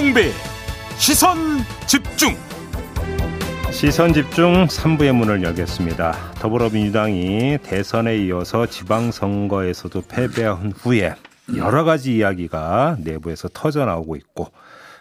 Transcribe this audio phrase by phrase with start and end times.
[0.00, 0.30] 김종배
[0.96, 1.36] 시선
[1.86, 2.34] 집중
[3.70, 6.32] 시선 집중 3부의 문을 열겠습니다.
[6.36, 11.14] 더불어민주당이 대선에 이어서 지방선거에서도 패배한 후에
[11.54, 14.48] 여러 가지 이야기가 내부에서 터져 나오고 있고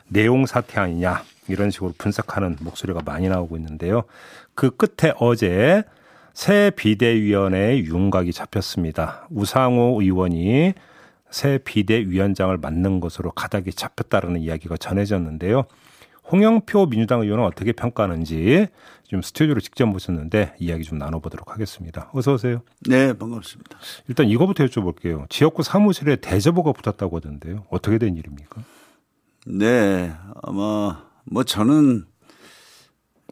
[0.10, 4.04] 내용 사태 아니냐 이런 식으로 분석하는 목소리가 많이 나오고 있는데요.
[4.54, 5.84] 그 끝에 어제
[6.34, 9.28] 새 비대위원회의 윤곽이 잡혔습니다.
[9.30, 10.74] 우상호 의원이
[11.32, 15.66] 새 비대위원장을 맡는 것으로 가닥이 잡혔다라는 이야기가 전해졌는데요.
[16.32, 18.68] 홍영표 민주당 의원은 어떻게 평가하는지
[19.08, 22.10] 좀 스튜디오로 직접 모셨는데 이야기 좀 나눠보도록 하겠습니다.
[22.14, 22.62] 어서 오세요.
[22.88, 23.78] 네, 반갑습니다.
[24.08, 25.28] 일단 이거부터 여쭤볼게요.
[25.30, 27.66] 지역구 사무실에 대저보가 붙었다고 하던데요.
[27.72, 28.62] 어떻게 된 일입니까?
[29.48, 32.06] 네, 아마 뭐 저는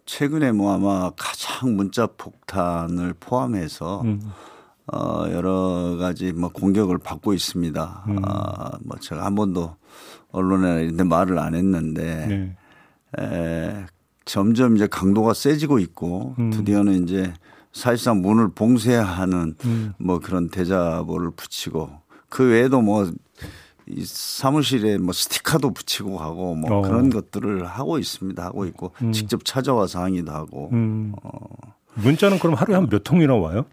[0.05, 4.21] 최근에 뭐 아마 가장 문자 폭탄을 포함해서 음.
[4.93, 8.03] 어 여러 가지 뭐 공격을 받고 있습니다.
[8.07, 8.19] 음.
[8.23, 9.75] 아 뭐 제가 한 번도
[10.31, 12.57] 언론에 이런 데 말을 안 했는데 네.
[13.19, 13.85] 에,
[14.25, 16.51] 점점 이제 강도가 세지고 있고 음.
[16.51, 17.33] 드디어는 이제
[17.73, 19.93] 사실상 문을 봉쇄하는 음.
[19.97, 21.89] 뭐 그런 대자보를 붙이고
[22.29, 23.05] 그 외에도 뭐
[23.89, 26.81] 이 사무실에 뭐 스티커도 붙이고 하고 뭐 어.
[26.81, 28.43] 그런 것들을 하고 있습니다.
[28.43, 29.13] 하고 있고 음.
[29.13, 30.69] 직접 찾아와서 항의도 하고.
[30.73, 31.13] 음.
[31.23, 31.39] 어.
[31.95, 33.63] 문자는 그럼 하루에 한 몇 통이나 와요?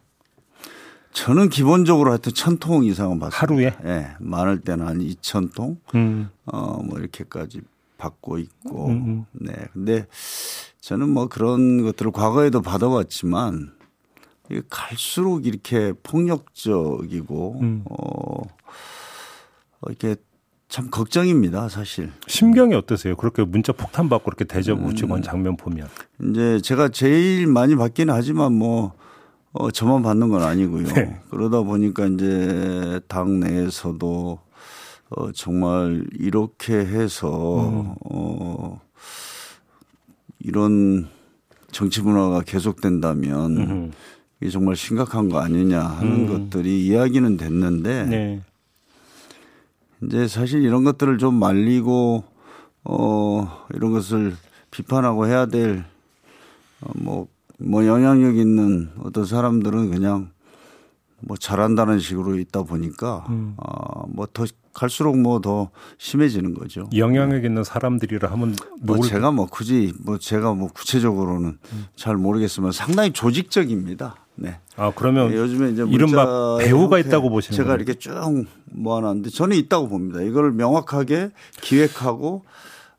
[1.14, 3.38] 저는 기본적으로 하여튼 천 통 이상은 받습니다.
[3.40, 3.64] 하루에?
[3.84, 3.88] 예.
[3.88, 5.78] 네, 많을 때는 한 이천 통.
[5.94, 6.28] 음.
[6.44, 7.60] 어, 뭐 이렇게까지
[7.96, 8.88] 받고 있고.
[8.88, 9.24] 음, 음.
[9.32, 9.54] 네.
[9.72, 10.06] 근데
[10.80, 13.72] 저는 뭐 그런 것들을 과거에도 받아왔지만
[14.68, 17.84] 갈수록 이렇게 폭력적이고 음.
[17.88, 18.42] 어
[19.88, 20.16] 이렇게
[20.68, 22.10] 참 걱정입니다, 사실.
[22.26, 23.14] 심경이 어떠세요?
[23.16, 25.22] 그렇게 문자 폭탄 받고 그렇게 대접 우치고 음.
[25.22, 25.88] 장면 보면.
[26.22, 28.92] 이제 제가 제일 많이 받기는 하지만 뭐
[29.54, 30.86] 어, 저만 받는 건 아니고요.
[30.94, 31.20] 네.
[31.30, 34.38] 그러다 보니까 이제 당 내에서도
[35.10, 37.94] 어, 정말 이렇게 해서 음.
[38.10, 38.80] 어,
[40.40, 41.08] 이런
[41.70, 43.92] 정치 문화가 계속된다면 음.
[44.40, 46.26] 이게 정말 심각한 거 아니냐 하는 음.
[46.26, 48.40] 것들이 이야기는 됐는데 네.
[50.02, 52.24] 이제 사실 이런 것들을 좀 말리고
[52.82, 54.34] 어 이런 것을
[54.70, 55.84] 비판하고 해야 될
[56.96, 57.28] 뭐뭐
[57.58, 60.30] 뭐 영향력 있는 어떤 사람들은 그냥
[61.20, 63.54] 뭐 잘한다는 식으로 있다 보니까 음.
[63.56, 64.44] 어 뭐더
[64.74, 66.88] 갈수록 뭐 더 심해지는 거죠.
[66.94, 71.86] 영향력 있는 사람들이라 하면 뭐 제가 뭐 굳이 뭐 제가 뭐 구체적으로는 음.
[71.96, 74.16] 잘 모르겠지만 상당히 조직적입니다.
[74.36, 74.58] 네.
[74.76, 77.76] 아 그러면 네, 요즘에 이제 이른바 배우가 있다고 보시는 제가 거예요?
[77.76, 78.12] 이렇게 쭉
[78.72, 80.20] 모아놨는데 저는 있다고 봅니다.
[80.22, 81.30] 이걸 명확하게
[81.62, 82.42] 기획하고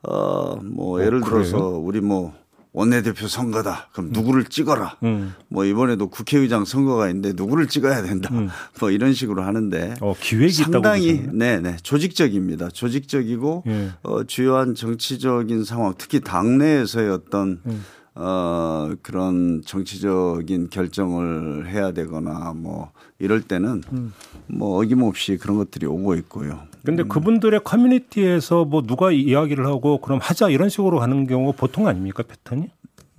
[0.04, 1.80] 어뭐 어, 예를 들어서 그래요?
[1.80, 2.34] 우리 뭐
[2.76, 3.88] 원내대표 선거다.
[3.94, 4.98] 그럼 누구를 찍어라.
[5.04, 5.34] 음.
[5.48, 8.30] 뭐 이번에도 국회의장 선거가 있는데 누구를 찍어야 된다.
[8.34, 8.50] 음.
[8.82, 12.70] 뭐 이런 식으로 하는데 어, 기획이 상당히 네네 조직적입니다.
[12.70, 13.92] 조직적이고 예.
[14.04, 17.86] 어, 주요한 정치적인 상황, 특히 당내에서의 어떤 음.
[18.16, 24.14] 어, 그런 정치적인 결정을 해야 되거나 뭐 이럴 때는 음.
[24.48, 26.60] 뭐 어김없이 그런 것들이 오고 있고요.
[26.86, 27.10] 근데 음.
[27.10, 32.70] 그분들의 커뮤니티에서 뭐 누가 이야기를 하고 그럼 하자 이런 식으로 하는 경우 보통 아닙니까 패턴이?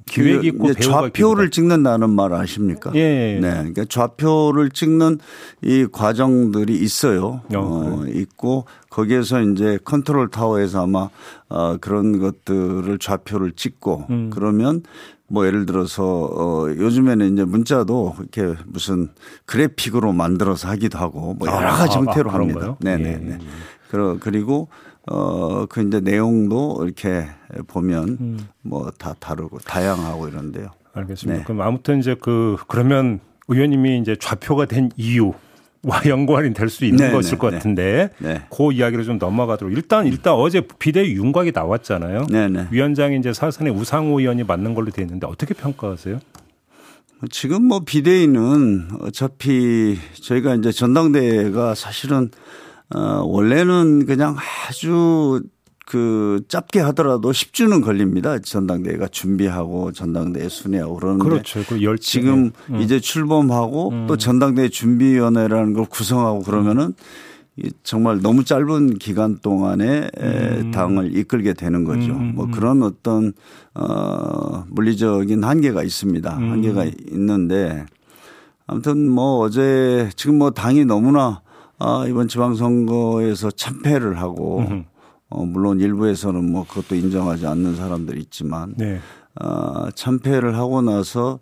[0.06, 2.92] 기획이 그 있고 좌표를 찍는다는 말 아십니까?
[2.94, 3.40] 예, 예, 예.
[3.40, 3.50] 네.
[3.50, 5.18] 그러니까 좌표를 찍는
[5.62, 7.42] 이 과정들이 있어요.
[7.54, 11.10] 어, 어 있고 거기에서 이제 컨트롤 타워에서 아마
[11.48, 14.30] 어 그런 것들을 좌표를 찍고 음.
[14.32, 14.82] 그러면
[15.26, 19.08] 뭐 예를 들어서 어 요즘에는 이제 문자도 이렇게 무슨
[19.44, 22.76] 그래픽으로 만들어서 하기도 하고 뭐 여러 아, 가지 아, 형태로 아, 합니다.
[22.80, 23.16] 네네 네.
[23.16, 23.28] 네.
[23.32, 24.16] 예, 예.
[24.20, 24.68] 그리고
[25.06, 27.26] 어, 그 이제 내용도 이렇게
[27.68, 28.48] 보면 음.
[28.62, 30.70] 뭐다 다르고 다양하고 이런데요.
[30.94, 31.38] 알겠습니다.
[31.38, 31.44] 네.
[31.44, 35.32] 그럼 아무튼 이제 그 그러면 의원님이 이제 좌표가 된 이유
[35.82, 37.56] 와 연관이 될 수 있는 네, 것일 네, 것 네.
[37.56, 38.42] 같은데 네.
[38.50, 42.26] 그 이야기를 좀 넘어가도록 일단 일단 어제 비대위 윤곽이 나왔잖아요.
[42.28, 42.66] 네, 네.
[42.72, 46.18] 위원장이 이제 사선의 우상호 의원이 맞는 걸로 되어 있는데 어떻게 평가하세요?
[47.30, 52.30] 지금 뭐 비대위는 어차피 저희가 이제 전당대회가 사실은
[52.94, 54.36] 어, 원래는 그냥
[54.68, 55.42] 아주
[55.86, 58.38] 그 짧게 하더라도 10주는 걸립니다.
[58.40, 61.62] 전당대회가 준비하고 전당대회 순회하고 그러는데 그렇죠.
[61.68, 62.80] 그 지금 음.
[62.80, 64.06] 이제 출범하고 음.
[64.08, 66.94] 또 전당대회 준비위원회라는 걸 구성하고 그러면은
[67.84, 70.70] 정말 너무 짧은 기간 동안에 음.
[70.72, 72.12] 당을 이끌게 되는 거죠.
[72.12, 72.32] 음.
[72.34, 73.32] 뭐 그런 어떤
[73.74, 76.36] 어 물리적인 한계가 있습니다.
[76.36, 76.50] 음.
[76.50, 77.86] 한계가 있는데
[78.66, 81.42] 아무튼 뭐 어제 지금 뭐 당이 너무나
[81.78, 84.64] 아, 이번 지방선거에서 참패를 하고
[85.28, 89.00] 어, 물론 일부에서는 뭐 그것도 인정하지 않는 사람들이 있지만 네.
[89.40, 91.40] 어, 참패를 하고 나서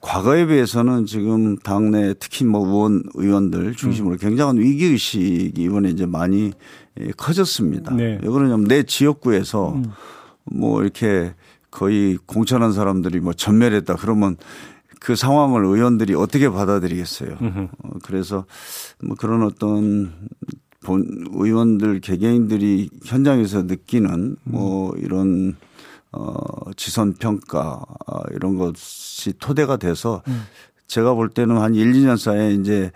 [0.00, 4.18] 과거에 비해서는 지금 당내 특히 뭐 의원 의원들 중심으로 음.
[4.18, 6.52] 굉장한 위기 의식이 이번에 이제 많이
[7.00, 7.94] 예, 커졌습니다.
[7.94, 8.18] 네.
[8.20, 9.92] 왜 그러냐면 내 지역구에서 음.
[10.44, 11.34] 뭐 이렇게
[11.70, 14.36] 거의 공천한 사람들이 뭐 전멸했다 그러면
[15.02, 17.36] 그 상황을 의원들이 어떻게 받아들이겠어요.
[17.82, 18.44] 어, 그래서
[19.02, 20.12] 뭐 그런 어떤
[20.84, 25.56] 본 의원들 개개인들이 현장에서 느끼는 뭐 이런
[26.12, 30.44] 어 지선 평가 어, 이런 것이 토대가 돼서 음.
[30.86, 32.92] 제가 볼 때는 한 1, 2년 사이에 이제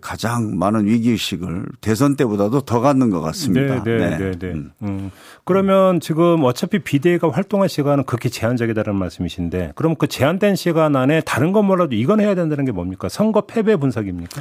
[0.00, 3.82] 가장 많은 위기의식을 대선 때보다도 더 갖는 것 같습니다.
[3.82, 4.18] 네, 네, 네.
[4.18, 4.46] 네, 네.
[4.52, 4.70] 음.
[4.82, 5.10] 음.
[5.44, 11.52] 그러면 지금 어차피 비대위가 활동할 시간은 그렇게 제한적이다는 말씀이신데 그럼 그 제한된 시간 안에 다른
[11.52, 13.08] 건 몰라도 이건 해야 된다는 게 뭡니까?
[13.10, 14.40] 선거 패배 분석입니까?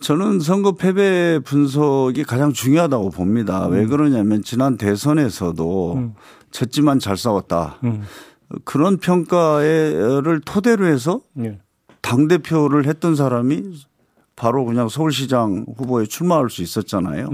[0.00, 3.66] 저는 선거 패배 분석이 가장 중요하다고 봅니다.
[3.66, 3.72] 음.
[3.72, 6.14] 왜 그러냐면 지난 대선에서도 음.
[6.50, 7.78] 졌지만 잘 싸웠다.
[7.84, 8.02] 음.
[8.64, 11.58] 그런 평가를 토대로 해서 네.
[12.00, 13.62] 당 대표를 했던 사람이
[14.36, 17.30] 바로 그냥 서울시장 후보에 출마할 수 있었잖아요.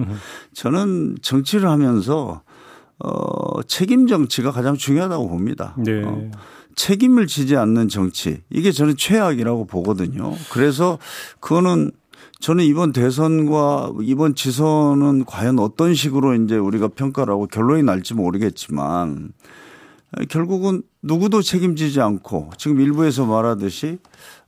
[0.55, 2.43] 저는 정치를 하면서
[2.99, 5.75] 어 책임 정치가 가장 중요하다고 봅니다.
[5.79, 6.03] 네.
[6.05, 6.31] 어,
[6.77, 10.33] 책임을 지지 않는 정치 이게 저는 최악이라고 보거든요.
[10.53, 10.99] 그래서
[11.41, 11.91] 그거는
[12.39, 19.33] 저는 이번 대선과 이번 지선은 과연 어떤 식으로 이제 우리가 평가를 하고 결론이 날지 모르겠지만
[20.29, 23.99] 결국은 누구도 책임지지 않고 지금 일부에서 말하듯이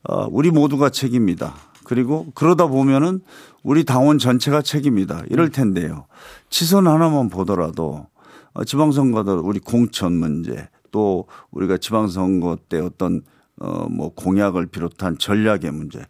[0.09, 1.55] 어, 우리 모두가 책임이다.
[1.85, 3.21] 그리고 그러다 보면은
[3.63, 5.25] 우리 당원 전체가 책임이다.
[5.31, 6.07] 이럴 텐데요.
[6.51, 8.07] 지선 하나만 보더라도
[8.53, 13.23] 어, 지방선거도 우리 공천 문제 또 우리가 지방선거 때 어떤
[13.61, 16.05] 어뭐 공약을 비롯한 전략의 문제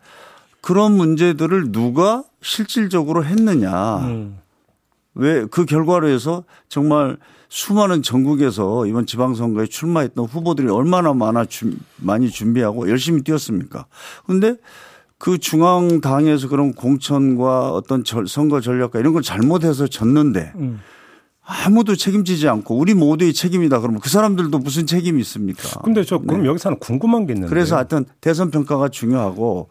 [0.61, 3.99] 그런 문제들을 누가 실질적으로 했느냐.
[3.99, 4.39] 음.
[5.15, 7.19] 왜그 결과로 해서 정말
[7.49, 13.87] 수많은 전국에서 이번 지방선거에 출마했던 후보들이 얼마나 많아 주, 많이 준비하고 열심히 뛰었습니까?
[14.27, 14.57] 그런데
[15.25, 20.81] 그 중앙당에서 그런 공천과 어떤 선거 전략과 이런 걸 잘못해서 졌는데 음.
[21.43, 25.81] 아무도 책임지지 않고 우리 모두의 책임이다 그러면 그 사람들도 무슨 책임이 있습니까?
[25.81, 26.49] 근데 저 그럼 네.
[26.49, 27.49] 여기서 는 궁금한 게 있는데.
[27.49, 29.71] 그래서 하여튼 대선 평가가 중요하고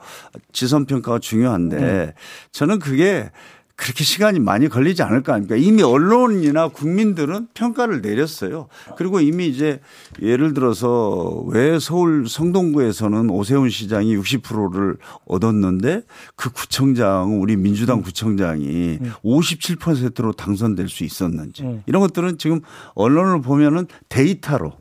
[0.53, 2.11] 지선 평가가 중요한데 음.
[2.51, 3.29] 저는 그게
[3.75, 5.55] 그렇게 시간이 많이 걸리지 않을 거 아닙니까?
[5.55, 8.67] 이미 언론이나 국민들은 평가를 내렸어요.
[8.97, 9.79] 그리고 이미 이제
[10.21, 16.03] 예를 들어서 왜 서울 성동구에서는 오세훈 시장이 60%를 얻었는데
[16.35, 18.03] 그 구청장, 우리 민주당 음.
[18.03, 20.33] 구청장이 57%로 음.
[20.33, 21.81] 당선될 수 있었는지 음.
[21.87, 22.61] 이런 것들은 지금
[22.93, 24.73] 언론을 보면은 데이터로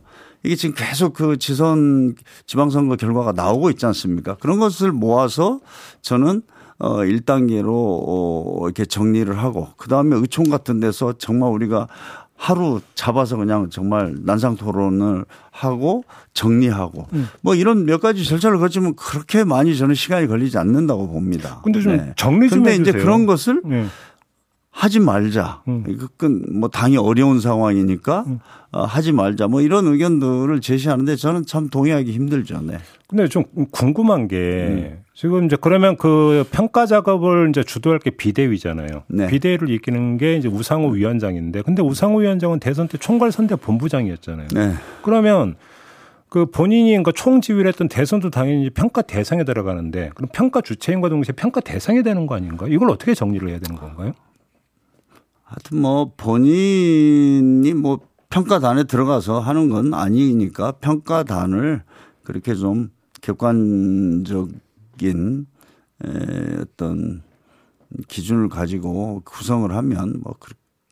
[0.45, 2.15] 이게 지금 계속 그 지선
[2.47, 4.37] 지방선거 결과가 나오고 있지 않습니까?
[4.37, 5.61] 그런 것을 모아서
[6.03, 6.43] 저는
[6.79, 11.89] 어 1단계로 어 이렇게 정리를 하고 그다음에 의총 같은 데서 정말 우리가
[12.43, 16.03] 하루 잡아서 그냥 정말 난상 토론을 하고
[16.35, 17.29] 정리하고 음.
[17.41, 21.61] 뭐 이런 몇 가지 절차를 거치면 그렇게 많이 저는 시간이 걸리지 않는다고 봅니다.
[21.63, 22.13] 근데 좀 네.
[22.17, 23.87] 정리 좀 근데 이제 그런 것을 네.
[24.73, 25.63] 하지 말자.
[25.69, 25.85] 음.
[25.87, 28.39] 이건 뭐 당이 어려운 상황이니까 음.
[28.73, 29.47] 어, 하지 말자.
[29.47, 32.63] 뭐 이런 의견들을 제시하는데 저는 참 동의하기 힘들죠.
[32.63, 32.79] 네.
[33.07, 34.99] 근데 좀 궁금한 게 음.
[35.15, 39.05] 지금 이제 그러면 그 평가 작업을 이제 주도할 게 비대위잖아요.
[39.09, 39.27] 네.
[39.29, 44.49] 비대위를 이끄는 게 이제 우상호 위원장인데 근데 우상호 위원장은 대선 때 총괄선대 본부장이었잖아요.
[44.55, 44.73] 네.
[45.03, 45.55] 그러면
[46.31, 51.61] 그 본인이 그러니까 총지휘를 했던 대선도 당연히 평가 대상에 들어가는데 그럼 평가 주체인과 동시에 평가
[51.61, 52.67] 대상이 되는 거 아닌가?
[52.69, 54.15] 이걸 어떻게 정리를 해야 되는 건가요?
[55.53, 61.83] 하여튼 뭐 본인이 뭐 평가단에 들어가서 하는 건 아니니까 평가단을
[62.25, 62.89] 그렇게 좀
[63.21, 64.57] 객관적인
[66.63, 67.23] 어떤
[68.09, 70.35] 기준을 가지고 구성을 하면 뭐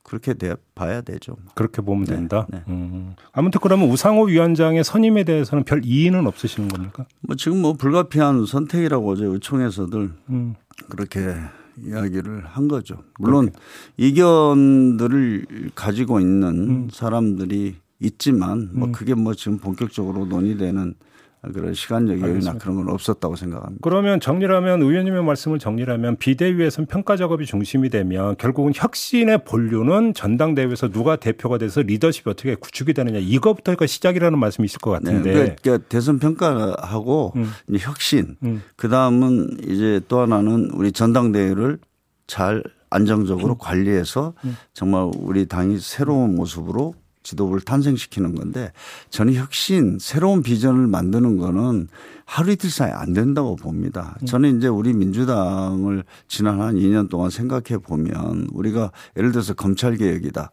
[0.03, 1.37] 그렇게 돼 봐야 되죠.
[1.55, 2.47] 그렇게 보면 네, 된다.
[2.51, 2.63] 네.
[2.69, 3.15] 음.
[3.33, 7.07] 아무튼 그러면 우상호 위원장의 선임에 대해서는 별 이의는 없으시는 겁니까?
[7.21, 10.57] 뭐 지금 뭐 불가피한 선택이라고 어제 의총에서들 음.
[10.91, 11.35] 그렇게
[11.79, 13.03] 이야기를 한 거죠.
[13.19, 13.59] 물론 그렇게.
[13.97, 16.89] 이견들을 가지고 있는 음.
[16.91, 18.93] 사람들이 있지만 뭐 음.
[18.93, 20.95] 그게 뭐 지금 본격적으로 논의되는
[21.43, 23.81] 그런 시간적 여유나 그런 건 없었다고 생각합니다.
[23.83, 31.17] 그러면 정리하면 의원님의 말씀을 정리하면 비대위에서는 평가 작업이 중심이 되면 결국은 혁신의 본류는 전당대회에서 누가
[31.17, 35.33] 대표가 돼서 리더십이 어떻게 구축이 되느냐 이것부터가 시작이라는 말씀이 있을 것 같은데.
[35.33, 37.51] 네, 그러니까 대선 평가하고 음.
[37.79, 38.63] 혁신 음.
[38.77, 41.79] 그 다음은 이제 또 하나는 우리 전당대회를
[42.27, 43.59] 잘 안정적으로 음.
[43.59, 44.57] 관리해서 음.
[44.75, 48.73] 정말 우리 당이 새로운 모습으로 지도부를 탄생시키는 건데
[49.11, 51.89] 저는 혁신 새로운 비전을 만드는 거는
[52.25, 54.17] 하루 이틀 사이에 안 된다고 봅니다.
[54.23, 54.27] 음.
[54.27, 60.51] 저는 이제 우리 민주당을 지난 한 2년 동안 생각해 보면 우리가 예를 들어서 검찰 개혁이다.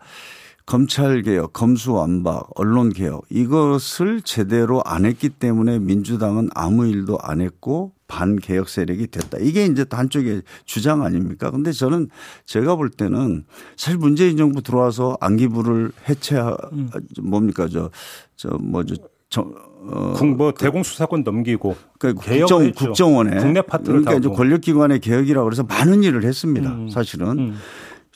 [0.68, 7.94] 검찰 개혁, 검수완박, 언론 개혁 이것을 제대로 안 했기 때문에 민주당은 아무 일도 안 했고
[8.10, 9.38] 반개혁 세력이 됐다.
[9.40, 11.52] 이게 이제 한쪽의 주장 아닙니까?
[11.52, 12.10] 근데 저는
[12.46, 13.46] 제가 볼 때는
[13.78, 16.38] 사실 문재인 정부 들어와서 안기부를 해체,
[16.74, 16.90] 음.
[17.22, 17.90] 뭡니까, 저,
[18.36, 18.96] 저, 뭐죠,
[19.30, 25.46] 저, 어, 뭐 대공 수사권 넘기고 그러니까 국정 국정원에 국내 파트를 그러니까 이제 권력기관의 개혁이라고
[25.46, 26.70] 그래서 많은 일을 했습니다.
[26.72, 26.90] 음.
[26.90, 27.56] 사실은 음.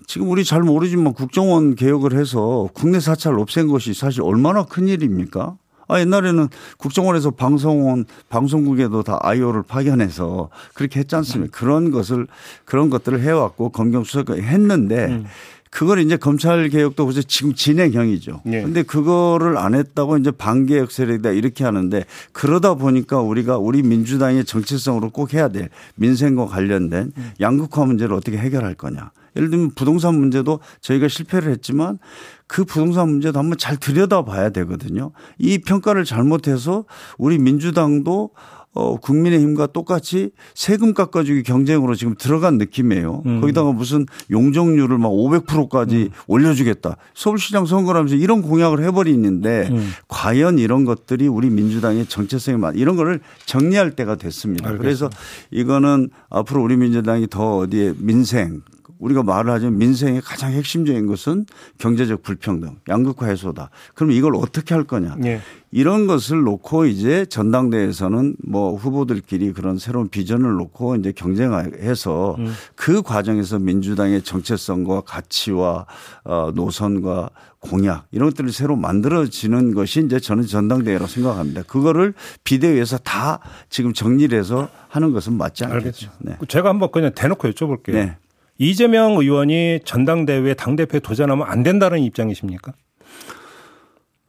[0.07, 5.57] 지금 우리 잘 모르지만 국정원 개혁을 해서 국내 사찰을 없앤 것이 사실 얼마나 큰 일입니까?
[5.87, 11.57] 아, 옛날에는 국정원에서 방송원, 방송국에도 다 아이오를 파견해서 그렇게 했지 않습니까?
[11.57, 12.27] 그런 것을,
[12.63, 15.25] 그런 것들을 해왔고 검경수사까지 했는데 음.
[15.71, 18.41] 그걸 이제 검찰 개혁도 그래서 지금 진행형이죠.
[18.43, 18.61] 네.
[18.61, 25.11] 근데 그거를 안 했다고 이제 반개혁 세력이다 이렇게 하는데 그러다 보니까 우리가 우리 민주당의 정체성으로
[25.11, 27.31] 꼭 해야 될 민생과 관련된 음.
[27.39, 29.11] 양극화 문제를 어떻게 해결할 거냐.
[29.37, 31.99] 예를 들면 부동산 문제도 저희가 실패를 했지만
[32.47, 35.13] 그 부동산 문제도 한번 잘 들여다 봐야 되거든요.
[35.39, 36.83] 이 평가를 잘못해서
[37.17, 38.31] 우리 민주당도
[38.73, 43.23] 어, 국민의힘과 똑같이 세금 깎아주기 경쟁으로 지금 들어간 느낌이에요.
[43.25, 43.41] 음.
[43.41, 46.09] 거기다가 무슨 용적률을 막 500%까지 음.
[46.27, 46.95] 올려주겠다.
[47.13, 49.91] 서울시장 선거라면서 이런 공약을 해버리는데 음.
[50.07, 54.69] 과연 이런 것들이 우리 민주당의 정체성에 맞 이런 거를 정리할 때가 됐습니다.
[54.69, 54.77] 알겠습니다.
[54.81, 55.09] 그래서
[55.51, 58.61] 이거는 앞으로 우리 민주당이 더 어디에 민생
[59.01, 61.45] 우리가 말을 하자면 민생의 가장 핵심적인 것은
[61.79, 63.71] 경제적 불평등, 양극화 해소다.
[63.95, 65.15] 그럼 이걸 어떻게 할 거냐.
[65.17, 65.41] 네.
[65.71, 72.53] 이런 것을 놓고 이제 전당대회에서는 뭐 후보들끼리 그런 새로운 비전을 놓고 이제 경쟁해서 음.
[72.75, 75.87] 그 과정에서 민주당의 정체성과 가치와
[76.23, 77.29] 어 노선과
[77.59, 81.63] 공약 이런 것들을 새로 만들어지는 것이 이제 저는 전당대회라고 생각합니다.
[81.63, 83.39] 그거를 비대위에서 다
[83.69, 86.11] 지금 정리를 해서 하는 것은 맞지 않겠죠.
[86.19, 86.37] 네.
[86.47, 87.93] 제가 한번 그냥 대놓고 여쭤볼게요.
[87.93, 88.17] 네.
[88.61, 92.73] 이재명 의원이 전당대회 당대표에 도전하면 안 된다는 입장이십니까?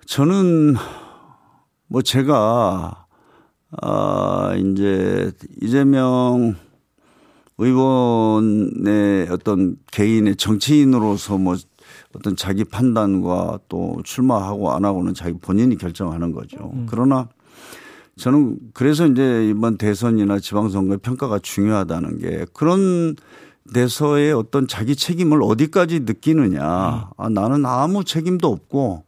[0.06, 0.74] 저는
[1.86, 3.04] 뭐 제가
[3.82, 6.56] 아 이제 이재명
[7.58, 11.54] 의원의 어떤 개인의 정치인으로서 뭐
[12.16, 16.70] 어떤 자기 판단과 또 출마하고 안 하고는 자기 본인이 결정하는 거죠.
[16.72, 16.86] 음.
[16.88, 17.28] 그러나
[18.16, 23.14] 저는 그래서 이제 이번 대선이나 지방선거의 평가가 중요하다는 게 그런
[23.64, 26.62] 내서의 어떤 자기 책임을 어디까지 느끼느냐.
[27.16, 29.04] 아, 나는 아무 책임도 없고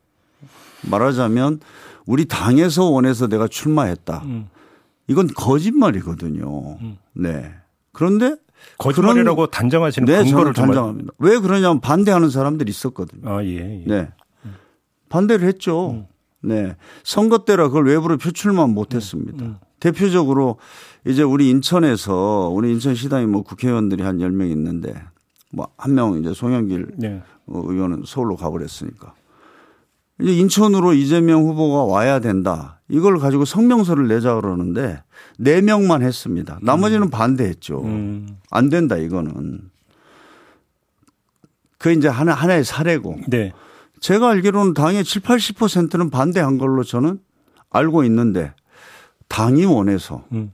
[0.83, 1.61] 말하자면
[2.07, 4.23] 우리 당에서 원해서 내가 출마했다.
[4.25, 4.49] 음.
[5.09, 6.79] 이건 거짓말이거든요.
[6.81, 6.99] 음.
[7.13, 7.53] 네.
[7.93, 8.37] 그런데
[8.79, 11.13] 거짓말이라고 단정하시는 네, 근거를 단정합니다.
[11.19, 13.29] 왜 그러냐면 반대하는 사람들이 있었거든요.
[13.29, 13.85] 아, 예, 예.
[13.87, 14.09] 네.
[15.09, 15.91] 반대를 했죠.
[15.93, 16.07] 음.
[16.41, 16.77] 네.
[17.03, 19.45] 선거 때라 그걸 외부로 표출만 못 했습니다.
[19.45, 19.49] 음.
[19.49, 19.57] 음.
[19.81, 20.59] 대표적으로
[21.07, 24.95] 이제 우리 인천에서 우리 인천 시당에 뭐 국회의원들이 한 10명 있는데
[25.53, 27.23] 뭐 한 명 이제 송영길 네.
[27.47, 29.15] 의원은 서울로 가버렸으니까
[30.21, 32.81] 이제 인천으로 이재명 후보가 와야 된다.
[32.89, 35.03] 이걸 가지고 성명서를 내자 그러는데
[35.41, 36.59] 4명만 했습니다.
[36.63, 37.11] 나머지는 음.
[37.11, 37.83] 반대했죠.
[37.83, 38.39] 음.
[38.51, 39.71] 안 된다 이거는.
[41.79, 43.19] 그 이제 하나 하나의 사례고.
[43.29, 43.53] 네.
[44.01, 47.19] 제가 알기로는 당의 7, 80%는 반대한 걸로 저는
[47.71, 48.55] 알고 있는데
[49.29, 50.53] 당이 원해서 음.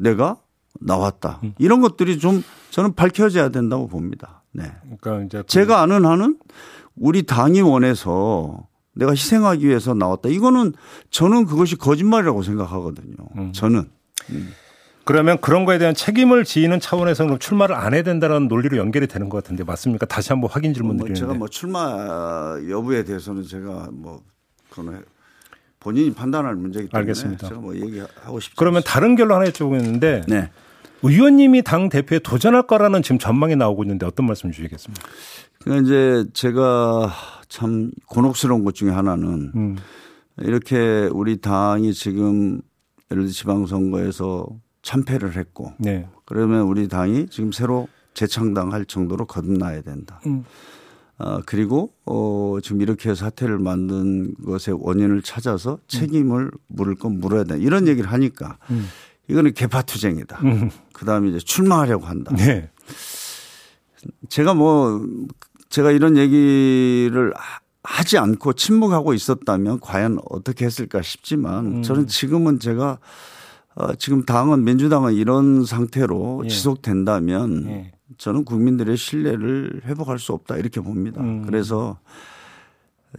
[0.00, 0.38] 내가
[0.80, 1.40] 나왔다.
[1.44, 1.54] 음.
[1.58, 4.42] 이런 것들이 좀 저는 밝혀져야 된다고 봅니다.
[4.52, 4.64] 네.
[5.00, 6.38] 그러니까 이제 그 제가 아는 한은
[6.96, 10.28] 우리 당이 원해서 내가 희생하기 위해서 나왔다.
[10.28, 10.72] 이거는
[11.10, 13.14] 저는 그것이 거짓말이라고 생각하거든요.
[13.36, 13.52] 음.
[13.52, 13.90] 저는.
[14.30, 14.52] 음.
[15.04, 19.42] 그러면 그런 거에 대한 책임을 지는 차원에서는 출마를 안 해야 된다는 논리로 연결이 되는 것
[19.42, 20.06] 같은데 맞습니까?
[20.06, 21.20] 다시 한번 확인 질문 뭐 드리는데.
[21.20, 24.20] 제가 뭐 출마 여부에 대해서는 제가 뭐
[24.68, 25.02] 그거는
[25.80, 27.48] 본인이 판단할 문제이기 때문에 알겠습니다.
[27.48, 28.58] 제가 뭐 얘기하고 싶습니다.
[28.58, 30.50] 그러면 다른 결로 하나 여쭤보겠는데 네.
[31.02, 35.08] 의원님이 당 대표에 도전할 거라는 지금 전망이 나오고 있는데 어떤 말씀 주시겠습니까?
[35.62, 37.10] 그러니까 이제 제가
[37.48, 39.76] 참 곤혹스러운 것 중에 하나는 음.
[40.38, 42.60] 이렇게 우리 당이 지금
[43.10, 44.46] 예를 들어 지방선거에서
[44.82, 46.06] 참패를 했고 네.
[46.26, 50.20] 그러면 우리 당이 지금 새로 재창당할 정도로 거듭나야 된다.
[50.26, 50.44] 음.
[51.20, 57.62] 어, 그리고 어, 지금 이렇게 사태를 만든 것의 원인을 찾아서 책임을 물을 건 물어야 된다.
[57.62, 58.88] 이런 얘기를 하니까 음.
[59.28, 60.40] 이거는 개파투쟁이다.
[60.44, 60.70] 음.
[60.94, 62.34] 그 다음에 이제 출마하려고 한다.
[62.34, 62.70] 네.
[64.30, 65.06] 제가 뭐
[65.68, 67.34] 제가 이런 얘기를
[67.82, 71.82] 하지 않고 침묵하고 있었다면 과연 어떻게 했을까 싶지만 음.
[71.82, 72.98] 저는 지금은 제가
[73.74, 76.48] 어, 지금 당은 민주당은 이런 상태로 예.
[76.48, 77.92] 지속된다면 예.
[78.18, 81.20] 저는 국민들의 신뢰를 회복할 수 없다 이렇게 봅니다.
[81.20, 81.44] 음.
[81.46, 81.98] 그래서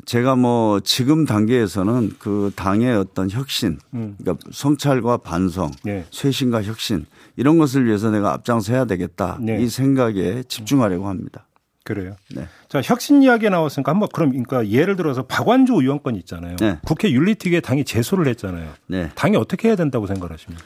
[0.06, 4.16] 제가 뭐 지금 단계에서는 그 당의 어떤 혁신, 음.
[4.20, 6.06] 그러니까 성찰과 반성, 네.
[6.12, 7.06] 쇄신과 혁신
[7.36, 9.62] 이런 것을 위해서 내가 앞장서야 되겠다 네.
[9.62, 11.48] 이 생각에 집중하려고 합니다.
[11.84, 12.16] 그래요.
[12.34, 12.48] 네.
[12.70, 16.56] 자 혁신 이야기 나왔으니까 한번 그럼 그러니까 예를 들어서 박완주 의원권 있잖아요.
[16.58, 16.78] 네.
[16.86, 18.70] 국회 윤리특위에 당이 제소를 했잖아요.
[18.88, 19.10] 네.
[19.16, 20.64] 당이 어떻게 해야 된다고 생각하십니까?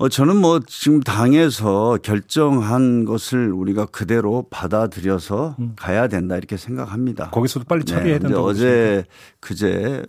[0.00, 5.72] 어, 저는 뭐 지금 당에서 결정한 것을 우리가 그대로 받아들여서 음.
[5.74, 7.30] 가야 된다 이렇게 생각합니다.
[7.30, 8.40] 거기서도 빨리 네, 처리해야 된다.
[8.40, 9.04] 어제
[9.40, 10.04] 그제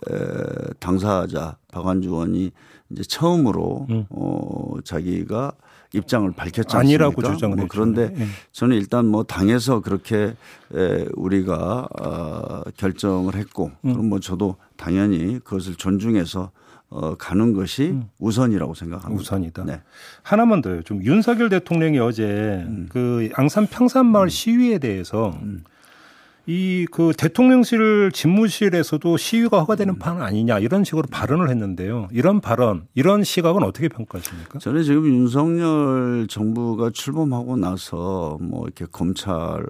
[0.78, 2.52] 당사자 박완주 의원이
[2.90, 4.06] 이제 처음으로 음.
[4.10, 5.54] 어, 자기가
[5.92, 6.78] 입장을 밝혔지 않습니까?
[6.78, 8.26] 아니라고 주장을 뭐 그런데 네.
[8.52, 10.36] 저는 일단 뭐 당에서 그렇게
[10.72, 13.92] 에, 우리가 어, 결정을 했고 음.
[13.94, 16.50] 그럼 뭐 저도 당연히 그것을 존중해서
[16.88, 18.08] 어, 가는 것이 음.
[18.18, 19.20] 우선이라고 생각합니다.
[19.20, 19.64] 우선이다.
[19.64, 19.80] 네.
[20.22, 20.82] 하나만 더요.
[20.82, 22.88] 좀 윤석열 대통령이 어제 음.
[22.90, 24.28] 그 양산 평산마을 음.
[24.28, 25.62] 시위에 대해서 음.
[26.50, 29.98] 이 그 대통령실 집무실에서도 시위가 허가되는 음.
[29.98, 32.08] 판 아니냐 이런 식으로 발언을 했는데요.
[32.10, 34.58] 이런 발언, 이런 시각은 어떻게 평가하십니까?
[34.58, 39.64] 저는 지금 윤석열 정부가 출범하고 나서 뭐 이렇게 검찰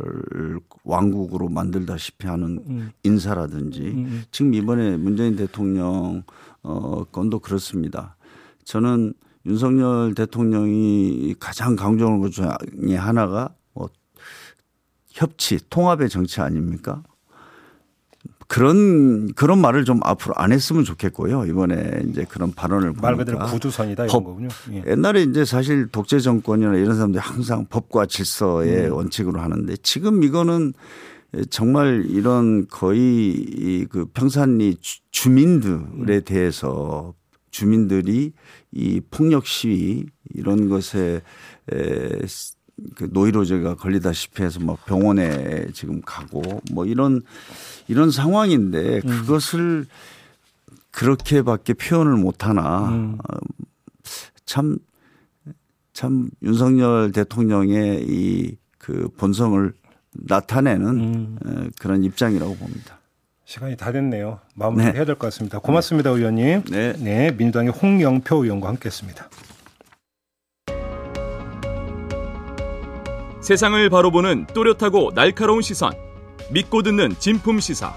[0.85, 2.91] 왕국으로 만들다시피 하는 음.
[3.03, 3.99] 인사라든지 음.
[4.09, 4.23] 음.
[4.31, 6.23] 지금 이번에 문재인 대통령
[6.63, 8.17] 어 건도 그렇습니다.
[8.65, 9.13] 저는
[9.47, 13.51] 윤석열 대통령이 가장 강조하는 것 중에 하나가
[15.11, 17.03] 협치, 통합의 정치 아닙니까?
[18.51, 21.45] 그런 그런 말을 좀 앞으로 안 했으면 좋겠고요.
[21.47, 24.49] 이번에 이제 그런 발언을 말 그대로 구두선이다 이런 거군요.
[24.73, 24.83] 예.
[24.89, 28.93] 옛날에 이제 사실 독재 정권이나 이런 사람들이 항상 법과 질서의 음.
[28.93, 30.73] 원칙으로 하는데 지금 이거는
[31.49, 34.79] 정말 이런 거의 그 평산리
[35.13, 36.23] 주민들에 음.
[36.25, 37.15] 대해서
[37.53, 38.33] 주민들이
[38.73, 41.23] 이 폭력 시위 이런 것에
[42.95, 47.23] 그 노이로제가 걸리다시피 해서 뭐 병원에 지금 가고 뭐 이런
[47.89, 49.09] 이런 상황인데 음.
[49.09, 49.87] 그것을
[50.91, 53.19] 그렇게밖에 표현을 못 하나 음.
[54.45, 54.79] 참,
[55.93, 59.73] 참 윤석열 대통령의 이 그 본성을
[60.13, 61.71] 나타내는 음.
[61.79, 62.99] 그런 입장이라고 봅니다.
[63.45, 64.41] 시간이 다 됐네요.
[64.55, 64.93] 마무리 네.
[64.93, 65.59] 해야 될것 같습니다.
[65.59, 66.65] 고맙습니다, 의원님.
[66.71, 66.93] 네.
[66.95, 67.31] 네.
[67.33, 69.29] 민주당의 홍영표 의원과 함께했습니다.
[73.41, 75.93] 세상을 바로 보는 또렷하고 날카로운 시선.
[76.51, 77.95] 믿고 듣는 진품 시사.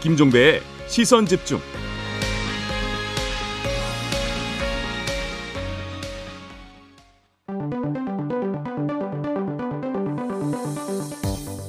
[0.00, 1.58] 김종배의 시선 집중.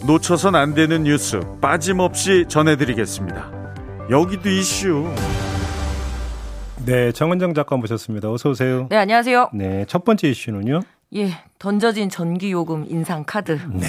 [0.05, 3.51] 놓쳐선 안 되는 뉴스 빠짐없이 전해드리겠습니다.
[4.11, 5.11] 여기도 이슈.
[6.85, 8.31] 네, 정은정 작가 모셨습니다.
[8.31, 8.85] 어서 오세요.
[8.91, 9.49] 네, 안녕하세요.
[9.53, 10.81] 네, 첫 번째 이슈는요.
[11.15, 13.59] 예, 던져진 전기요금 인상 카드.
[13.71, 13.87] 네.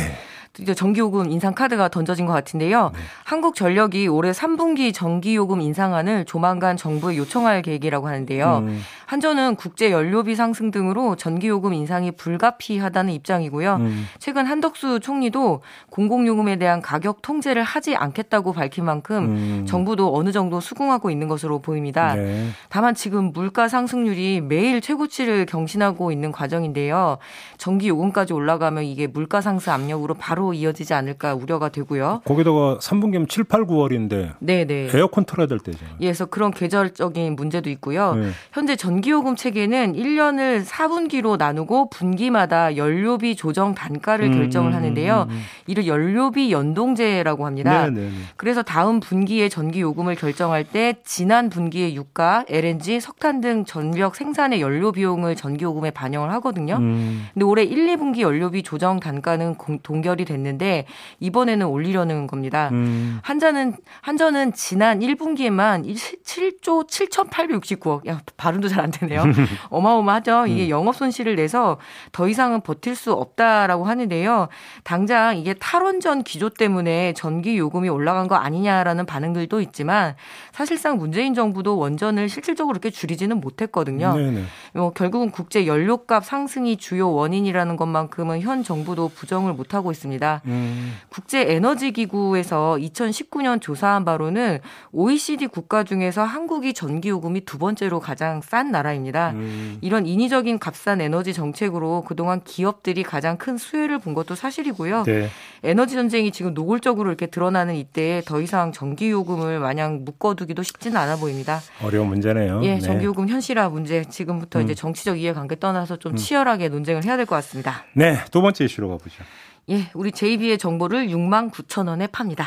[0.61, 2.91] 이제 전기요금 인상 카드가 던져진 것 같은데요.
[2.95, 3.01] 네.
[3.25, 8.59] 한국전력이 올해 3분기 전기요금 인상안을 조만간 정부에 요청할 계획이라고 하는데요.
[8.59, 8.81] 음.
[9.07, 13.77] 한전은 국제 연료비 상승 등으로 전기요금 인상이 불가피하다는 입장이고요.
[13.77, 14.07] 음.
[14.19, 19.67] 최근 한덕수 총리도 공공요금에 대한 가격 통제를 하지 않겠다고 밝힌 만큼 음.
[19.67, 22.15] 정부도 어느 정도 수긍하고 있는 것으로 보입니다.
[22.15, 22.49] 네.
[22.69, 27.19] 다만 지금 물가 상승률이 매일 최고치를 경신하고 있는 과정인데요.
[27.59, 32.23] 전기요금까지 올라가면 이게 물가 상승 압력으로 바로 이어지지 않을까 우려가 되고요.
[32.25, 34.91] 거기다가 3분기면 7, 8, 9월인데 네네.
[34.95, 35.85] 에어컨 틀어야 될 때죠.
[36.01, 38.15] 예, 그래서 그런 계절적인 문제도 있고요.
[38.15, 38.31] 네.
[38.53, 45.27] 현재 전기요금 체계는 1년을 4분기로 나누고 분기마다 연료비 조정 단가를 음, 결정을 음, 하는데요.
[45.29, 47.91] 음, 음, 이를 연료비 연동제라고 합니다.
[47.91, 48.11] 네네.
[48.37, 54.93] 그래서 다음 분기에 전기요금을 결정할 때 지난 분기의 유가, LNG, 석탄 등 전력 생산의 연료
[54.93, 56.77] 비용을 전기요금에 반영을 하거든요.
[56.77, 57.27] 음.
[57.35, 60.87] 근데 올해 1, 2분기 연료비 조정 단가는 동결이 됐 됐는데
[61.21, 62.71] 이번에는 올리려는 겁니다.
[62.73, 63.19] 음.
[63.23, 68.07] 한전은 한전은 지난 1분기에만 7조 7,869억.
[68.09, 69.23] 야, 발음도 잘 안 되네요.
[69.71, 70.47] 어마어마하죠.
[70.47, 70.71] 이게 음.
[70.71, 71.79] 영업 손실을 내서
[72.13, 74.49] 더 이상은 버틸 수 없다라고 하는데요.
[74.85, 80.15] 당장 이게 탈원전 기조 때문에 전기 요금이 올라간 거 아니냐라는 반응들도 있지만
[80.53, 84.15] 사실상 문재인 정부도 원전을 실질적으로 그렇게 줄이지는 못했거든요.
[84.15, 84.45] 네네.
[84.75, 90.26] 어, 결국은 국제 연료값 상승이 주요 원인이라는 것만큼은 현 정부도 부정을 못하고 있습니다.
[90.27, 90.43] 있습니다.
[90.47, 90.95] 음.
[91.09, 94.59] 국제 에너지 기구에서 2019년 조사한 바로는
[94.93, 99.31] OECD 국가 중에서 한국이 전기 요금이 두 번째로 가장 싼 나라입니다.
[99.31, 99.79] 음.
[99.81, 105.05] 이런 인위적인 값싼 에너지 정책으로 그동안 기업들이 가장 큰 수혜를 본 것도 사실이고요.
[105.05, 105.29] 네.
[105.63, 111.17] 에너지 전쟁이 지금 노골적으로 이렇게 드러나는 이때에 더 이상 전기 요금을 마냥 묶어두기도 쉽지는 않아
[111.17, 111.61] 보입니다.
[111.83, 112.61] 어려운 문제네요.
[112.65, 114.65] 예, 전기 요금 현실화 문제 지금부터 음.
[114.65, 116.17] 이제 정치적 이해관계 떠나서 좀 음.
[116.17, 117.85] 치열하게 논쟁을 해야 될 것 같습니다.
[117.95, 119.25] 네, 두 번째 이슈로 가보죠.
[119.69, 122.47] 예, 우리 JB의 정보를 6만 9천 원에 팝니다.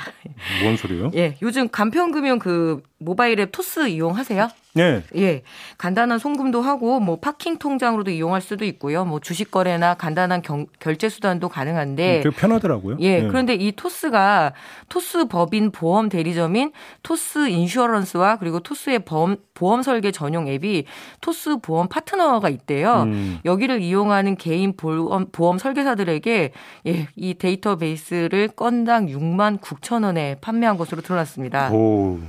[0.63, 1.11] 뭔 소리요?
[1.15, 4.49] 예, 요즘 간편금융 그 모바일 앱 토스 이용하세요?
[4.73, 5.03] 네.
[5.15, 5.41] 예.
[5.77, 9.03] 간단한 송금도 하고 뭐 파킹 통장으로도 이용할 수도 있고요.
[9.05, 12.97] 뭐 주식 거래나 간단한 경, 결제 수단도 가능한데 되게 편하더라고요.
[12.99, 13.21] 예.
[13.21, 13.27] 네.
[13.27, 14.53] 그런데 이 토스가
[14.89, 20.85] 토스 법인 보험 대리점인 토스 인슈어런스와 그리고 토스의 보험 보험 설계 전용 앱이
[21.21, 23.03] 토스 보험 파트너가 있대요.
[23.03, 23.39] 음.
[23.45, 26.51] 여기를 이용하는 개인 보험 보험 설계사들에게
[26.87, 31.71] 예, 이 데이터베이스를 건당 6만 9천 원에 판매한 것으로 드러났습니다.
[31.71, 32.19] 오.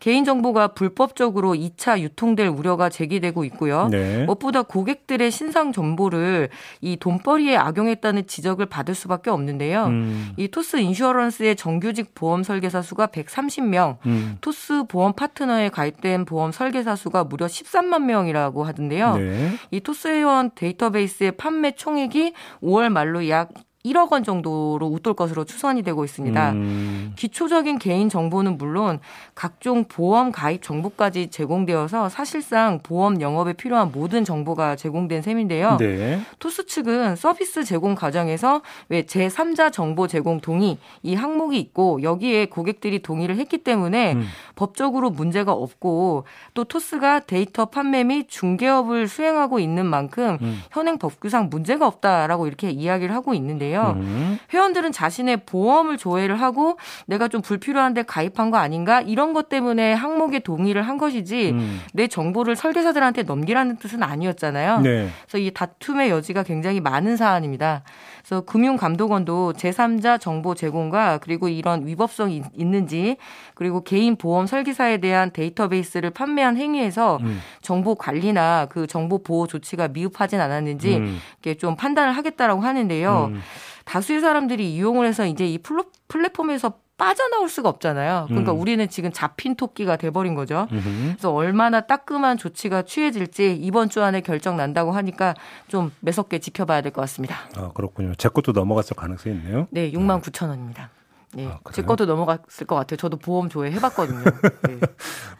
[0.00, 3.88] 개인정보가 불법적으로 2차 유통될 우려가 제기되고 있고요.
[3.90, 4.24] 네.
[4.24, 6.48] 무엇보다 고객들의 신상 정보를
[6.80, 9.86] 이 돈벌이에 악용했다는 지적을 받을 수밖에 없는데요.
[9.86, 10.32] 음.
[10.36, 14.38] 이 토스 인슈어런스의 정규직 보험 설계사 수가 130명, 음.
[14.40, 19.16] 토스 보험 파트너에 가입된 보험 설계사 수가 무려 13만 명이라고 하던데요.
[19.16, 19.52] 네.
[19.70, 23.50] 이 토스 회원 데이터베이스의 판매 총액이 5월 말로 약
[23.86, 26.52] 1억 원 정도로 웃돌 것으로 추산이 되고 있습니다.
[26.52, 27.12] 음.
[27.16, 29.00] 기초적인 개인 정보는 물론
[29.34, 35.76] 각종 보험 가입 정보까지 제공되어서 사실상 보험 영업에 필요한 모든 정보가 제공된 셈인데요.
[35.78, 36.20] 네.
[36.38, 43.00] 토스 측은 서비스 제공 과정에서 왜 제3자 정보 제공 동의 이 항목이 있고 여기에 고객들이
[43.00, 44.26] 동의를 했기 때문에 음.
[44.54, 50.60] 법적으로 문제가 없고 또 토스가 데이터 판매 및 중개업을 수행하고 있는 만큼 음.
[50.70, 53.75] 현행 법규상 문제가 없다라고 이렇게 이야기를 하고 있는데요.
[53.76, 53.94] 있는데요.
[53.96, 54.38] 음.
[54.52, 60.38] 회원들은 자신의 보험을 조회를 하고 내가 좀 불필요한데 가입한 거 아닌가 이런 것 때문에 항목에
[60.40, 61.80] 동의를 한 것이지 음.
[61.92, 64.80] 내 정보를 설계사들한테 넘기라는 뜻은 아니었잖아요.
[64.80, 65.08] 네.
[65.22, 67.82] 그래서 이 다툼의 여지가 굉장히 많은 사안입니다.
[68.26, 73.18] 그래서 금융감독원도 제3자 정보 제공과 그리고 이런 위법성이 있는지
[73.54, 77.40] 그리고 개인 보험 설계사에 대한 데이터베이스를 판매한 행위에서 음.
[77.62, 81.18] 정보 관리나 그 정보 보호 조치가 미흡하진 않았는지 음.
[81.40, 83.30] 이렇게 좀 판단을 하겠다라고 하는데요.
[83.32, 83.40] 음.
[83.86, 85.58] 다수의 사람들이 이용을 해서 이제 이
[86.08, 88.24] 플랫폼에서 빠져나올 수가 없잖아요.
[88.28, 88.60] 그러니까 음.
[88.60, 90.66] 우리는 지금 잡힌 토끼가 돼버린 거죠.
[90.72, 91.08] 음흠.
[91.12, 95.34] 그래서 얼마나 따끔한 조치가 취해질지 이번 주 안에 결정 난다고 하니까
[95.68, 97.36] 좀 매섭게 지켜봐야 될 것 같습니다.
[97.56, 98.14] 아 그렇군요.
[98.16, 99.68] 제 것도 넘어갔을 가능성이 있네요.
[99.70, 100.88] 네, 6만 9천 원입니다.
[101.34, 102.96] 네, 아, 제 것도 넘어갔을 것 같아요.
[102.96, 104.24] 저도 보험 조회 해봤거든요.
[104.68, 104.80] 네.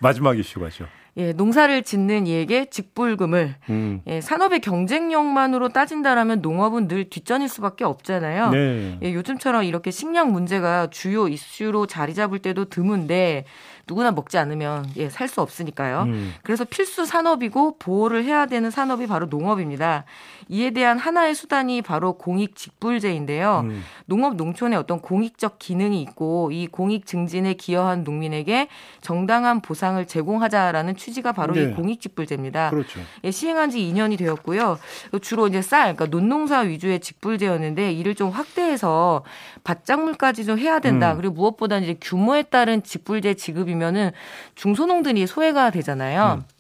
[0.01, 0.87] 마지막 이슈가죠.
[1.19, 4.03] 예, 농사를 짓는 이에게 직불금을 음.
[4.07, 8.51] 예, 산업의 경쟁력만으로 따진다라면 농업은 늘 뒷전일 수밖에 없잖아요.
[8.51, 8.99] 네.
[9.03, 13.47] 예, 요즘처럼 이렇게 식량 문제가 주요 이슈로 자리 잡을 때도 드문데
[13.87, 16.03] 누구나 먹지 않으면 예, 살 수 없으니까요.
[16.03, 16.35] 음.
[16.43, 20.05] 그래서 필수 산업이고 보호를 해야 되는 산업이 바로 농업입니다.
[20.49, 23.63] 이에 대한 하나의 수단이 바로 공익 직불제인데요.
[23.65, 23.83] 음.
[24.07, 28.69] 농업 농촌에 어떤 공익적 기능이 있고 이 공익 증진에 기여한 농민에게
[29.01, 31.65] 정당한 보상을 제공하자라는 취지가 바로 네.
[31.65, 32.71] 이 공익 직불제입니다.
[32.71, 33.01] 그렇죠.
[33.25, 34.79] 예, 시행한 지 2년이 되었고요.
[35.23, 39.25] 주로 이제 쌀, 그러니까 논농사 위주의 직불제였는데 이를 좀 확대해서
[39.65, 41.13] 밭작물까지 좀 해야 된다.
[41.13, 41.17] 음.
[41.19, 44.13] 그리고 무엇보다 이제 규모에 따른 직불제 지급이 되면은
[44.55, 46.39] 중소농들이 소외가 되잖아요.
[46.41, 46.57] 음.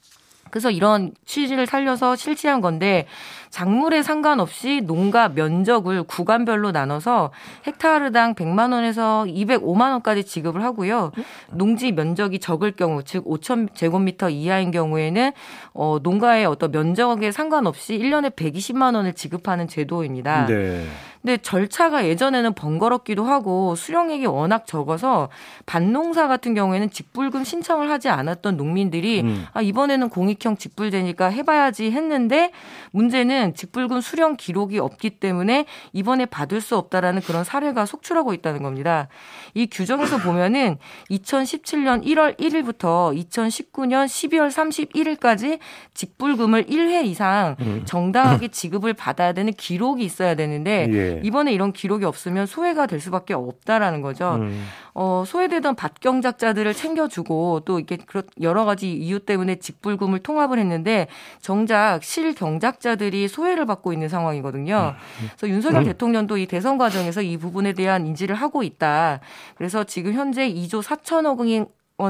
[0.50, 3.06] 그래서 이런 취지를 살려서 실시한 건데
[3.50, 7.32] 작물에 상관없이 농가 면적을 구간별로 나눠서
[7.66, 11.12] 헥타르당 100만 원에서 205만 원까지 지급을 하고요.
[11.50, 15.32] 농지 면적이 적을 경우 즉 5천 제곱미터 이하인 경우에는
[15.74, 20.46] 어 농가의 어떤 면적에 상관없이 1년에 120만 원을 지급하는 제도입니다.
[20.46, 20.86] 네.
[21.22, 25.28] 근데 절차가 예전에는 번거롭기도 하고 수령액이 워낙 적어서
[25.66, 29.46] 반농사 같은 경우에는 직불금 신청을 하지 않았던 농민들이 음.
[29.52, 32.52] 아 이번에는 공익형 직불제니까 해봐야지 했는데
[32.92, 39.08] 문제는 직불금 수령 기록이 없기 때문에 이번에 받을 수 없다라는 그런 사례가 속출하고 있다는 겁니다.
[39.54, 40.78] 이 규정에서 보면은
[41.10, 45.58] 2017년 1월 1일부터 2019년 12월 31일까지
[45.94, 47.82] 직불금을 1회 이상 음.
[47.84, 51.05] 정당하게 지급을 받아야 되는 기록이 있어야 되는데 예.
[51.14, 51.20] 네.
[51.24, 54.36] 이번에 이런 기록이 없으면 소외가 될 수밖에 없다라는 거죠.
[54.36, 54.66] 음.
[54.94, 57.98] 어, 소외되던 밭경작자들을 챙겨주고 또 이렇게
[58.40, 61.06] 여러 가지 이유 때문에 직불금을 통합을 했는데
[61.40, 64.94] 정작 실경작자들이 소외를 받고 있는 상황이거든요.
[64.96, 65.28] 음.
[65.36, 65.86] 그래서 윤석열 음.
[65.86, 69.20] 대통령도 이 대선 과정에서 이 부분에 대한 인지를 하고 있다.
[69.56, 71.66] 그래서 지금 현재 2조 4천억 원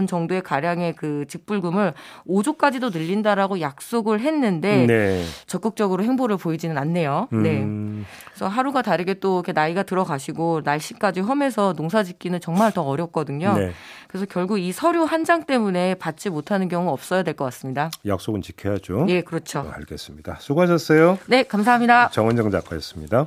[0.06, 1.94] 정도의 가량의 그 직불금을
[2.28, 5.24] 5조까지도 늘린다라고 약속을 했는데 네.
[5.46, 7.28] 적극적으로 행보를 보이지는 않네요.
[7.30, 7.62] 네.
[7.62, 8.04] 음.
[8.28, 13.54] 그래서 하루가 다르게 또 이렇게 나이가 들어가시고 날씨까지 험해서 농사짓기는 정말 더 어렵거든요.
[13.56, 13.72] 네.
[14.08, 17.90] 그래서 결국 이 서류 한 장 때문에 받지 못하는 경우 없어야 될 것 같습니다.
[18.06, 19.06] 약속은 지켜야죠.
[19.08, 19.62] 예, 그렇죠.
[19.64, 20.36] 네, 알겠습니다.
[20.38, 21.18] 수고하셨어요.
[21.26, 22.10] 네, 감사합니다.
[22.10, 23.26] 정원정 작가였습니다.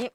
[0.00, 0.10] 예.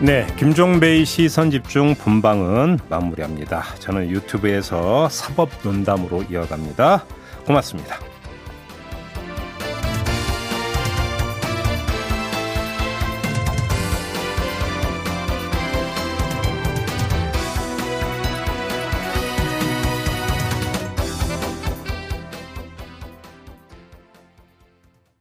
[0.00, 3.62] 네, 김종배의 시선 집중 본방은 마무리합니다.
[3.78, 7.04] 저는 유튜브에서 사법 논담으로 이어갑니다.
[7.46, 8.13] 고맙습니다.